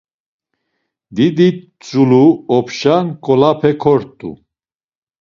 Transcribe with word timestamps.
Diditzulu 1.15 2.25
opşa 2.57 2.95
nǩolape 3.05 3.71
kort̆u. 3.81 4.29